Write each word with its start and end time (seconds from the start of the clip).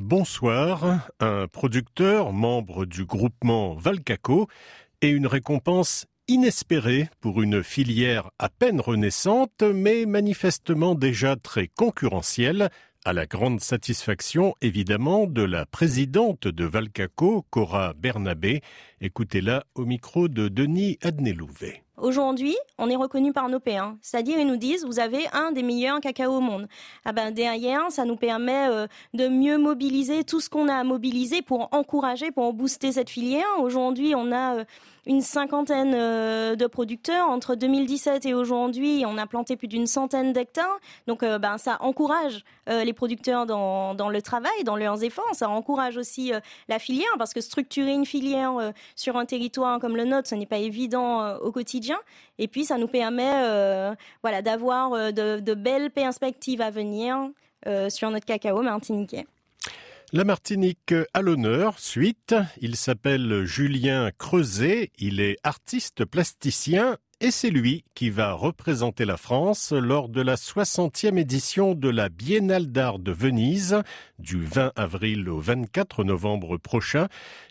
Bonsoir, 0.00 1.08
un 1.18 1.48
producteur, 1.48 2.32
membre 2.32 2.86
du 2.86 3.04
groupement 3.04 3.74
Valcaco, 3.74 4.46
et 5.00 5.08
une 5.08 5.26
récompense 5.26 6.06
inespérée 6.28 7.08
pour 7.18 7.42
une 7.42 7.64
filière 7.64 8.30
à 8.38 8.48
peine 8.48 8.80
renaissante, 8.80 9.60
mais 9.62 10.06
manifestement 10.06 10.94
déjà 10.94 11.34
très 11.34 11.66
concurrentielle, 11.66 12.70
à 13.04 13.12
la 13.12 13.26
grande 13.26 13.60
satisfaction 13.60 14.54
évidemment 14.60 15.26
de 15.26 15.42
la 15.42 15.66
présidente 15.66 16.46
de 16.46 16.64
Valcaco, 16.64 17.44
Cora 17.50 17.92
Bernabé. 17.94 18.60
Écoutez-la 19.00 19.64
au 19.76 19.84
micro 19.84 20.26
de 20.26 20.48
Denis 20.48 20.98
Adnelouvet. 21.02 21.84
Aujourd'hui, 22.00 22.56
on 22.78 22.88
est 22.88 22.96
reconnu 22.96 23.32
par 23.32 23.48
nos 23.48 23.58
pairs. 23.58 23.94
C'est-à-dire, 24.02 24.38
ils 24.38 24.46
nous 24.46 24.56
disent, 24.56 24.84
vous 24.84 25.00
avez 25.00 25.26
un 25.32 25.50
des 25.50 25.64
meilleurs 25.64 26.00
cacao 26.00 26.36
au 26.36 26.40
monde. 26.40 26.68
Ah 27.04 27.12
ben, 27.12 27.32
derrière, 27.32 27.90
ça 27.90 28.04
nous 28.04 28.14
permet 28.14 28.68
euh, 28.68 28.86
de 29.14 29.26
mieux 29.26 29.58
mobiliser 29.58 30.22
tout 30.22 30.38
ce 30.38 30.48
qu'on 30.48 30.68
a 30.68 30.74
à 30.74 30.84
mobiliser 30.84 31.42
pour 31.42 31.68
encourager, 31.72 32.30
pour 32.30 32.52
booster 32.52 32.92
cette 32.92 33.10
filière. 33.10 33.46
Aujourd'hui, 33.60 34.14
on 34.14 34.30
a 34.30 34.58
euh, 34.58 34.64
une 35.06 35.22
cinquantaine 35.22 35.92
euh, 35.92 36.54
de 36.54 36.66
producteurs. 36.68 37.28
Entre 37.28 37.56
2017 37.56 38.26
et 38.26 38.34
aujourd'hui, 38.34 39.02
on 39.04 39.18
a 39.18 39.26
planté 39.26 39.56
plus 39.56 39.66
d'une 39.66 39.88
centaine 39.88 40.32
d'hectares. 40.32 40.78
Donc, 41.08 41.24
ben, 41.24 41.58
ça 41.58 41.78
encourage 41.80 42.44
les 42.66 42.92
producteurs 42.92 43.46
dans, 43.46 43.94
dans, 43.94 44.10
le 44.10 44.20
travail, 44.20 44.62
dans 44.64 44.76
leurs 44.76 45.02
efforts. 45.02 45.34
Ça 45.34 45.48
encourage 45.48 45.96
aussi 45.96 46.32
la 46.68 46.78
filière 46.78 47.08
parce 47.16 47.32
que 47.32 47.40
structurer 47.40 47.92
une 47.92 48.04
filière 48.04 48.72
sur 48.96 49.16
un 49.16 49.26
territoire 49.26 49.78
comme 49.80 49.96
le 49.96 50.04
nôtre, 50.04 50.28
ce 50.28 50.34
n'est 50.34 50.46
pas 50.46 50.58
évident 50.58 51.36
au 51.36 51.52
quotidien. 51.52 51.98
Et 52.38 52.48
puis, 52.48 52.64
ça 52.64 52.78
nous 52.78 52.88
permet 52.88 53.30
euh, 53.34 53.94
voilà, 54.22 54.42
d'avoir 54.42 54.92
euh, 54.92 55.10
de, 55.10 55.54
belles 55.54 55.90
perspectives 55.90 56.60
à 56.60 56.70
venir 56.70 57.16
euh, 57.66 57.90
sur 57.90 58.10
notre 58.10 58.26
cacao 58.26 58.62
martiniquais. 58.62 59.26
La 60.14 60.24
Martinique 60.24 60.94
à 61.12 61.20
l'honneur, 61.20 61.78
suite. 61.78 62.34
Il 62.62 62.76
s'appelle 62.76 63.44
Julien 63.44 64.10
Creuset. 64.16 64.90
Il 64.96 65.20
est 65.20 65.36
artiste 65.42 66.06
plasticien 66.06 66.96
et 67.20 67.30
c'est 67.30 67.50
lui 67.50 67.84
qui 67.94 68.08
va 68.08 68.32
représenter 68.32 69.04
la 69.04 69.18
France 69.18 69.72
lors 69.72 70.08
de 70.08 70.22
la 70.22 70.36
60e 70.36 71.18
édition 71.18 71.74
de 71.74 71.90
la 71.90 72.08
Biennale 72.08 72.72
d'art 72.72 72.98
de 72.98 73.12
Venise 73.12 73.82
du 74.18 74.40
20 74.40 74.72
avril 74.76 75.28
au 75.28 75.40
24 75.40 76.04
novembre 76.04 76.56
prochain. 76.56 77.08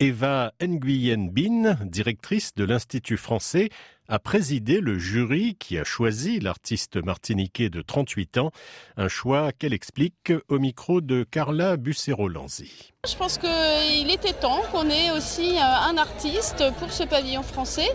Eva 0.00 0.54
Nguyen 0.62 1.28
Bin, 1.28 1.74
directrice 1.84 2.54
de 2.54 2.64
l'Institut 2.64 3.18
français, 3.18 3.68
a 4.08 4.18
présidé 4.18 4.80
le 4.80 4.98
jury 4.98 5.54
qui 5.58 5.78
a 5.78 5.84
choisi 5.84 6.40
l'artiste 6.40 6.96
martiniquais 6.96 7.68
de 7.68 7.82
38 7.82 8.38
ans, 8.38 8.50
un 8.96 9.08
choix 9.08 9.52
qu'elle 9.52 9.74
explique 9.74 10.32
au 10.48 10.58
micro 10.58 11.00
de 11.00 11.24
Carla 11.24 11.76
Bussero-Lanzi. 11.76 12.94
Je 13.08 13.16
pense 13.16 13.38
qu'il 13.38 14.10
était 14.10 14.34
temps 14.34 14.60
qu'on 14.70 14.90
ait 14.90 15.10
aussi 15.12 15.56
euh, 15.56 15.88
un 15.90 15.96
artiste 15.96 16.62
pour 16.78 16.92
ce 16.92 17.04
pavillon 17.04 17.42
français 17.42 17.88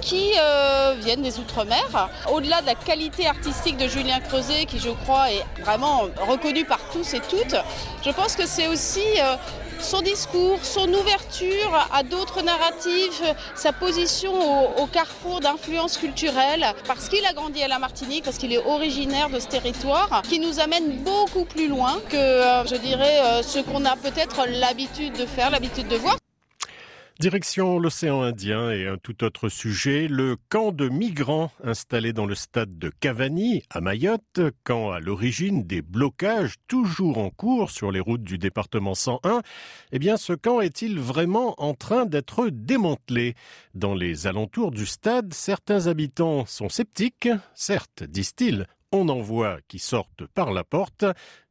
qui 0.00 0.32
euh, 0.38 0.94
viennent 0.98 1.22
des 1.22 1.38
Outre-mer. 1.38 2.08
Au-delà 2.32 2.60
de 2.60 2.66
la 2.66 2.74
qualité 2.74 3.26
artistique 3.26 3.76
de 3.76 3.88
Julien 3.88 4.20
Creuset, 4.20 4.66
qui 4.66 4.78
je 4.78 4.90
crois 4.90 5.30
est 5.30 5.44
vraiment 5.62 6.02
reconnu 6.28 6.64
par 6.64 6.80
tous 6.92 7.14
et 7.14 7.20
toutes, 7.20 7.56
je 8.04 8.10
pense 8.10 8.36
que 8.36 8.46
c'est 8.46 8.68
aussi 8.68 9.04
euh, 9.18 9.36
son 9.80 10.00
discours, 10.00 10.58
son 10.62 10.88
ouverture 10.88 11.88
à 11.92 12.02
d'autres 12.02 12.42
narratifs, 12.42 13.22
sa 13.54 13.72
position 13.72 14.32
au, 14.80 14.86
carrefour 14.86 15.40
d'influences 15.40 15.98
culturelles, 15.98 16.64
parce 16.86 17.08
qu'il 17.08 17.24
a 17.26 17.32
grandi 17.34 17.62
à 17.62 17.68
la 17.68 17.78
Martinique, 17.78 18.24
parce 18.24 18.38
qu'il 18.38 18.52
est 18.52 18.64
originaire 18.64 19.28
de 19.28 19.38
ce 19.38 19.46
territoire, 19.46 20.22
qui 20.28 20.38
nous 20.38 20.60
amène 20.60 20.98
beaucoup 21.02 21.44
plus 21.44 21.68
loin 21.68 22.00
que, 22.08 22.16
euh, 22.16 22.64
je 22.64 22.76
dirais, 22.76 23.42
ce 23.42 23.58
qu'on 23.58 23.84
a 23.84 23.96
peut-être 23.96 24.46
l'habitude 24.60 25.12
de 25.12 25.26
faire, 25.26 25.50
l'habitude 25.50 25.88
de 25.88 25.96
voir. 25.96 26.16
Direction 27.18 27.78
l'océan 27.78 28.20
Indien 28.20 28.70
et 28.70 28.86
un 28.86 28.98
tout 28.98 29.24
autre 29.24 29.48
sujet, 29.48 30.06
le 30.06 30.36
camp 30.50 30.70
de 30.70 30.90
migrants 30.90 31.50
installé 31.64 32.12
dans 32.12 32.26
le 32.26 32.34
stade 32.34 32.78
de 32.78 32.90
Cavani 33.00 33.62
à 33.70 33.80
Mayotte, 33.80 34.40
camp 34.64 34.90
à 34.90 35.00
l'origine 35.00 35.66
des 35.66 35.80
blocages 35.80 36.56
toujours 36.68 37.16
en 37.16 37.30
cours 37.30 37.70
sur 37.70 37.90
les 37.90 38.00
routes 38.00 38.22
du 38.22 38.36
département 38.36 38.94
101, 38.94 39.40
eh 39.92 39.98
bien 39.98 40.18
ce 40.18 40.34
camp 40.34 40.60
est-il 40.60 41.00
vraiment 41.00 41.54
en 41.56 41.72
train 41.72 42.04
d'être 42.04 42.50
démantelé? 42.50 43.34
Dans 43.74 43.94
les 43.94 44.26
alentours 44.26 44.70
du 44.70 44.84
stade, 44.84 45.32
certains 45.32 45.86
habitants 45.86 46.44
sont 46.44 46.68
sceptiques, 46.68 47.30
certes, 47.54 48.02
disent-ils, 48.02 48.66
on 48.96 49.08
en 49.08 49.20
voit 49.20 49.58
qui 49.68 49.78
sortent 49.78 50.26
par 50.26 50.52
la 50.52 50.64
porte, 50.64 51.04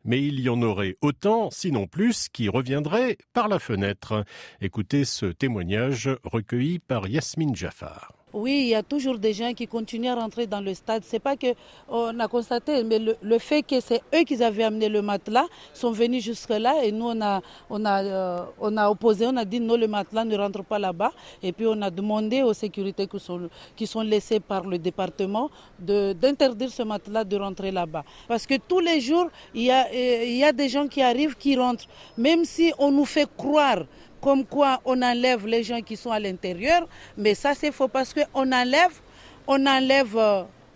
mais 0.03 0.21
il 0.23 0.39
y 0.39 0.49
en 0.49 0.61
aurait 0.61 0.97
autant, 1.01 1.49
sinon 1.51 1.87
plus, 1.87 2.27
qui 2.29 2.49
reviendraient 2.49 3.17
par 3.33 3.47
la 3.47 3.59
fenêtre. 3.59 4.25
Écoutez 4.61 5.05
ce 5.05 5.27
témoignage 5.27 6.09
recueilli 6.23 6.79
par 6.79 7.07
Yasmine 7.07 7.55
Jaffar. 7.55 8.24
Oui, 8.37 8.63
il 8.63 8.67
y 8.67 8.75
a 8.75 8.83
toujours 8.83 9.17
des 9.17 9.31
gens 9.31 9.53
qui 9.53 9.65
continuent 9.65 10.09
à 10.09 10.15
rentrer 10.15 10.45
dans 10.45 10.59
le 10.59 10.73
stade. 10.73 11.03
C'est 11.05 11.19
pas 11.19 11.37
que 11.37 11.47
on 11.87 12.19
a 12.19 12.27
constaté, 12.27 12.83
mais 12.83 12.99
le, 12.99 13.39
fait 13.39 13.61
que 13.63 13.79
c'est 13.79 14.01
eux 14.13 14.23
qui 14.23 14.43
avaient 14.43 14.65
amené 14.65 14.89
le 14.89 15.01
matelas 15.01 15.45
sont 15.73 15.91
venus 15.91 16.21
jusque 16.21 16.49
là 16.49 16.83
et 16.83 16.91
nous 16.91 17.11
euh, 17.11 18.39
on 18.59 18.75
a 18.75 18.89
opposé, 18.89 19.25
on 19.25 19.37
a 19.37 19.45
dit 19.45 19.61
non 19.61 19.77
le 19.77 19.87
matelas 19.87 20.25
ne 20.25 20.35
rentre 20.37 20.65
pas 20.65 20.77
là-bas. 20.77 21.13
Et 21.41 21.53
puis 21.53 21.65
on 21.65 21.81
a 21.81 21.89
demandé 21.89 22.43
aux 22.43 22.51
sécurités 22.51 23.07
qui 23.07 23.21
sont 23.21 23.49
qui 23.73 23.87
sont 23.87 24.01
laissées 24.01 24.41
par 24.41 24.65
le 24.65 24.77
département 24.79 25.49
d'interdire 25.79 26.71
ce 26.71 26.83
matelas 26.83 27.23
de 27.23 27.37
rentrer 27.37 27.71
là-bas. 27.71 28.03
Parce 28.27 28.45
que 28.45 28.55
tous 28.67 28.81
les 28.81 28.99
jours 28.99 29.27
a 29.27 29.93
il 29.93 30.35
y 30.35 30.43
a 30.43 30.51
des 30.51 30.67
gens 30.67 30.89
qui 30.89 31.01
arrivent 31.01 31.37
qui 31.37 31.55
rentrent. 31.55 31.87
Même 32.17 32.43
si 32.43 32.73
on 32.79 32.91
nous 32.91 33.05
fait 33.05 33.29
croire 33.37 33.85
comme 34.25 34.43
quoi 34.43 34.81
on 34.85 35.03
enlève 35.03 35.45
les 35.45 35.61
gens 35.61 35.81
qui 35.83 35.95
sont 35.95 36.09
à 36.09 36.19
l'intérieur, 36.19 36.87
mais 37.15 37.35
ça 37.35 37.53
c'est 37.53 37.71
faux 37.71 37.87
parce 37.87 38.11
qu'on 38.11 38.51
enlève, 38.51 38.99
on 39.45 39.63
enlève 39.67 40.17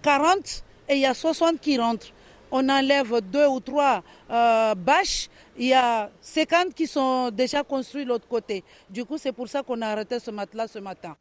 40 0.04 0.28
euh, 0.30 0.34
et 0.88 0.94
il 0.98 1.00
y 1.00 1.08
a 1.08 1.16
60 1.16 1.60
qui 1.60 1.80
rentrent. 1.80 2.12
On 2.52 2.70
enlève 2.70 3.22
deux 3.22 3.48
ou 3.48 3.60
trois 3.60 4.04
euh, 4.30 4.76
bâches, 4.76 5.30
il 5.58 5.70
y 5.70 5.74
a 5.74 6.12
50 6.22 6.76
qui 6.76 6.86
sont 6.86 7.32
déjà 7.32 7.64
construits 7.64 8.04
de 8.04 8.10
l'autre 8.10 8.28
côté. 8.28 8.64
Du 8.88 9.04
coup, 9.04 9.18
c'est 9.18 9.32
pour 9.32 9.48
ça 9.48 9.64
qu'on 9.64 9.82
a 9.82 9.88
arrêté 9.88 10.20
ce 10.20 10.30
matelas 10.30 10.68
ce 10.68 10.78
matin. 10.78 11.16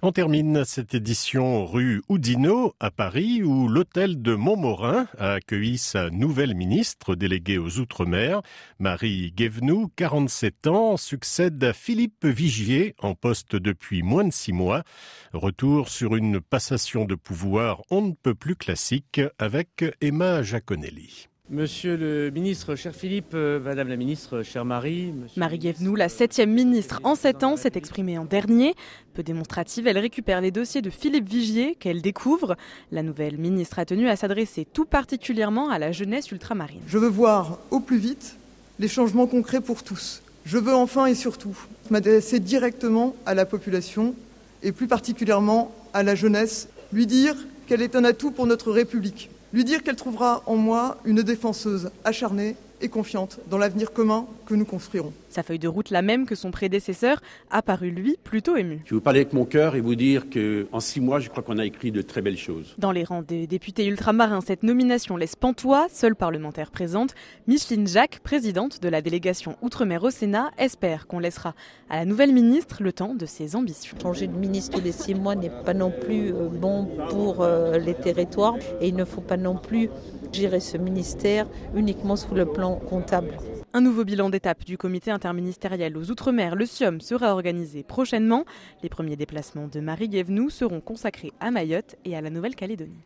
On 0.00 0.12
termine 0.12 0.64
cette 0.64 0.94
édition 0.94 1.66
rue 1.66 2.02
Oudinot 2.08 2.72
à 2.78 2.92
Paris 2.92 3.42
où 3.42 3.66
l'hôtel 3.66 4.22
de 4.22 4.36
Montmorin 4.36 5.08
a 5.18 5.32
accueilli 5.32 5.76
sa 5.76 6.08
nouvelle 6.10 6.54
ministre 6.54 7.16
déléguée 7.16 7.58
aux 7.58 7.80
Outre-mer. 7.80 8.42
Marie 8.78 9.32
Guévenoux, 9.32 9.90
47 9.96 10.68
ans, 10.68 10.96
succède 10.96 11.62
à 11.64 11.72
Philippe 11.72 12.26
Vigier 12.26 12.94
en 13.00 13.16
poste 13.16 13.56
depuis 13.56 14.04
moins 14.04 14.22
de 14.22 14.32
six 14.32 14.52
mois. 14.52 14.84
Retour 15.32 15.88
sur 15.88 16.14
une 16.14 16.40
passation 16.40 17.04
de 17.04 17.16
pouvoir 17.16 17.82
on 17.90 18.02
ne 18.02 18.12
peut 18.12 18.36
plus 18.36 18.54
classique 18.54 19.20
avec 19.40 19.84
Emma 20.00 20.44
Giaconelli. 20.44 21.26
Monsieur 21.50 21.96
le 21.96 22.30
ministre, 22.30 22.74
cher 22.74 22.94
Philippe, 22.94 23.32
euh, 23.32 23.58
Madame 23.58 23.88
la 23.88 23.96
ministre, 23.96 24.42
chère 24.42 24.66
Marie. 24.66 25.14
Marie 25.34 25.58
Guévenoux, 25.58 25.96
la 25.96 26.10
septième 26.10 26.52
ministre 26.52 27.00
en 27.04 27.14
sept 27.14 27.42
ans, 27.42 27.56
s'est 27.56 27.72
exprimée 27.74 28.18
en 28.18 28.26
dernier. 28.26 28.74
Peu 29.14 29.22
démonstrative, 29.22 29.86
elle 29.86 29.96
récupère 29.96 30.42
les 30.42 30.50
dossiers 30.50 30.82
de 30.82 30.90
Philippe 30.90 31.26
Vigier 31.26 31.74
qu'elle 31.74 32.02
découvre. 32.02 32.54
La 32.92 33.02
nouvelle 33.02 33.38
ministre 33.38 33.78
a 33.78 33.86
tenu 33.86 34.10
à 34.10 34.16
s'adresser 34.16 34.66
tout 34.70 34.84
particulièrement 34.84 35.70
à 35.70 35.78
la 35.78 35.90
jeunesse 35.90 36.30
ultramarine. 36.32 36.82
Je 36.86 36.98
veux 36.98 37.08
voir 37.08 37.58
au 37.70 37.80
plus 37.80 37.96
vite 37.96 38.36
les 38.78 38.88
changements 38.88 39.26
concrets 39.26 39.62
pour 39.62 39.82
tous. 39.82 40.20
Je 40.44 40.58
veux 40.58 40.74
enfin 40.74 41.06
et 41.06 41.14
surtout 41.14 41.58
m'adresser 41.88 42.40
directement 42.40 43.16
à 43.24 43.32
la 43.32 43.46
population 43.46 44.14
et 44.62 44.72
plus 44.72 44.86
particulièrement 44.86 45.74
à 45.94 46.02
la 46.02 46.14
jeunesse, 46.14 46.68
lui 46.92 47.06
dire 47.06 47.34
qu'elle 47.66 47.80
est 47.80 47.96
un 47.96 48.04
atout 48.04 48.32
pour 48.32 48.46
notre 48.46 48.70
République 48.70 49.30
lui 49.52 49.64
dire 49.64 49.82
qu'elle 49.82 49.96
trouvera 49.96 50.42
en 50.46 50.56
moi 50.56 50.98
une 51.04 51.22
défenseuse 51.22 51.90
acharnée 52.04 52.56
et 52.80 52.88
confiante 52.88 53.40
dans 53.50 53.58
l'avenir 53.58 53.92
commun 53.92 54.26
que 54.46 54.54
nous 54.54 54.64
construirons. 54.64 55.12
Sa 55.30 55.42
feuille 55.42 55.58
de 55.58 55.68
route, 55.68 55.90
la 55.90 56.02
même 56.02 56.26
que 56.26 56.34
son 56.34 56.50
prédécesseur, 56.50 57.20
a 57.50 57.60
paru 57.62 57.90
lui 57.90 58.16
plutôt 58.24 58.56
ému. 58.56 58.80
Je 58.84 58.90
vais 58.90 58.96
vous 58.96 59.02
parler 59.02 59.20
avec 59.20 59.32
mon 59.32 59.44
cœur 59.44 59.76
et 59.76 59.80
vous 59.80 59.94
dire 59.94 60.24
qu'en 60.30 60.80
six 60.80 61.00
mois, 61.00 61.20
je 61.20 61.28
crois 61.28 61.42
qu'on 61.42 61.58
a 61.58 61.66
écrit 61.66 61.92
de 61.92 62.02
très 62.02 62.22
belles 62.22 62.38
choses. 62.38 62.74
Dans 62.78 62.92
les 62.92 63.04
rangs 63.04 63.22
des 63.22 63.46
députés 63.46 63.86
ultramarins, 63.86 64.40
cette 64.40 64.62
nomination 64.62 65.16
laisse 65.16 65.36
pantois, 65.36 65.88
seule 65.92 66.16
parlementaire 66.16 66.70
présente. 66.70 67.14
Micheline 67.46 67.86
Jacques, 67.86 68.20
présidente 68.20 68.80
de 68.80 68.88
la 68.88 69.02
délégation 69.02 69.56
Outre-mer 69.62 70.02
au 70.04 70.10
Sénat, 70.10 70.50
espère 70.58 71.06
qu'on 71.06 71.18
laissera 71.18 71.54
à 71.90 71.98
la 71.98 72.04
nouvelle 72.04 72.32
ministre 72.32 72.82
le 72.82 72.92
temps 72.92 73.14
de 73.14 73.26
ses 73.26 73.56
ambitions. 73.56 73.96
Changer 74.00 74.26
de 74.26 74.36
ministre 74.36 74.78
tous 74.78 74.84
les 74.84 74.92
six 74.92 75.14
mois 75.14 75.34
n'est 75.34 75.50
pas 75.50 75.74
non 75.74 75.90
plus 75.90 76.32
euh, 76.32 76.48
bon 76.48 76.88
pour 77.10 77.42
euh, 77.42 77.78
les 77.78 77.94
territoires 77.94 78.56
et 78.80 78.88
il 78.88 78.96
ne 78.96 79.04
faut 79.04 79.20
pas 79.20 79.36
non 79.36 79.56
plus 79.56 79.88
gérer 80.32 80.60
ce 80.60 80.76
ministère 80.76 81.46
uniquement 81.74 82.16
sous 82.16 82.34
le 82.34 82.46
plan 82.46 82.67
comptable. 82.76 83.36
Un 83.72 83.80
nouveau 83.80 84.04
bilan 84.04 84.30
d'étape 84.30 84.64
du 84.64 84.78
comité 84.78 85.10
interministériel 85.10 85.96
aux 85.96 86.10
Outre-mer, 86.10 86.56
le 86.56 86.66
SIOM, 86.66 87.00
sera 87.00 87.32
organisé 87.32 87.82
prochainement. 87.82 88.44
Les 88.82 88.88
premiers 88.88 89.16
déplacements 89.16 89.68
de 89.68 89.80
Marie 89.80 90.08
Guévenoux 90.08 90.50
seront 90.50 90.80
consacrés 90.80 91.32
à 91.40 91.50
Mayotte 91.50 91.96
et 92.04 92.16
à 92.16 92.20
la 92.20 92.30
Nouvelle-Calédonie. 92.30 93.04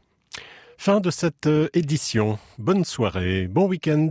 Fin 0.79 1.01
de 1.01 1.11
cette 1.11 1.47
euh, 1.47 1.69
édition. 1.75 2.39
Bonne 2.59 2.85
soirée, 2.85 3.47
bon 3.47 3.69
week-end. 3.69 4.11